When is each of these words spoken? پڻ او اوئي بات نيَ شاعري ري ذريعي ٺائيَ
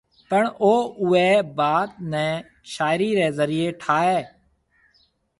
پڻ 0.29 0.43
او 0.63 0.73
اوئي 1.03 1.29
بات 1.57 1.89
نيَ 2.11 2.27
شاعري 2.73 3.09
ري 3.19 3.27
ذريعي 3.37 3.69
ٺائيَ 3.81 4.19